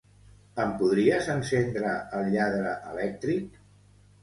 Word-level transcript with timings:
Em 0.63 0.71
podries 0.79 1.27
encendre 1.33 1.93
el 2.21 2.33
lladre 2.39 2.73
elèctric? 2.95 3.63